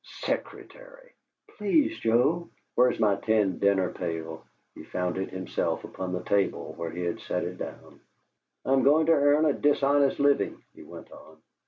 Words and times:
'Secretary'!" 0.03 1.11
"Please, 1.57 1.99
Joe!" 1.99 2.49
"Where's 2.73 2.99
my 2.99 3.17
tin 3.17 3.59
dinner 3.59 3.91
pail?" 3.91 4.43
He 4.73 4.83
found 4.83 5.19
it 5.19 5.29
himself 5.29 5.83
upon 5.83 6.11
the 6.11 6.23
table 6.23 6.73
where 6.75 6.89
he 6.89 7.03
had 7.03 7.19
set 7.19 7.43
it 7.43 7.59
down. 7.59 7.99
"I'm 8.65 8.81
going 8.81 9.05
to 9.05 9.11
earn 9.11 9.45
a 9.45 9.53
dishonest 9.53 10.19
living," 10.19 10.63
he 10.73 10.81
went 10.81 11.11
on. 11.11 11.37